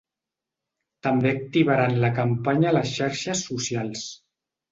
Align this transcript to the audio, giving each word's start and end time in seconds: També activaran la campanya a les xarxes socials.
També 1.07 1.33
activaran 1.33 1.93
la 2.05 2.11
campanya 2.21 2.71
a 2.71 2.75
les 2.79 2.97
xarxes 3.01 3.47
socials. 3.51 4.09